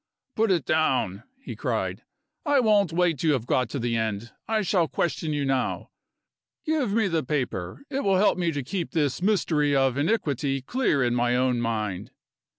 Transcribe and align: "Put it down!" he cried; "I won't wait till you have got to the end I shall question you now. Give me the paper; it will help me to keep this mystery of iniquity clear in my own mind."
"Put 0.35 0.49
it 0.49 0.65
down!" 0.65 1.25
he 1.43 1.55
cried; 1.55 2.01
"I 2.43 2.59
won't 2.59 2.91
wait 2.91 3.19
till 3.19 3.27
you 3.27 3.33
have 3.33 3.45
got 3.45 3.69
to 3.69 3.77
the 3.77 3.95
end 3.95 4.31
I 4.47 4.63
shall 4.63 4.87
question 4.87 5.31
you 5.31 5.45
now. 5.45 5.91
Give 6.65 6.91
me 6.91 7.07
the 7.07 7.21
paper; 7.21 7.83
it 7.87 8.03
will 8.03 8.17
help 8.17 8.35
me 8.39 8.51
to 8.53 8.63
keep 8.63 8.93
this 8.93 9.21
mystery 9.21 9.75
of 9.75 9.99
iniquity 9.99 10.63
clear 10.63 11.03
in 11.03 11.13
my 11.13 11.35
own 11.35 11.59
mind." 11.61 12.09